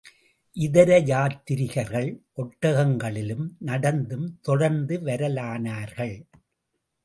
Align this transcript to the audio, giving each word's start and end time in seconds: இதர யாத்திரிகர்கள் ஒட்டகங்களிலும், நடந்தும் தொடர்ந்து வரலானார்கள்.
இதர 0.55 0.99
யாத்திரிகர்கள் 0.99 2.09
ஒட்டகங்களிலும், 2.35 3.45
நடந்தும் 3.59 4.39
தொடர்ந்து 4.41 4.99
வரலானார்கள். 4.99 6.15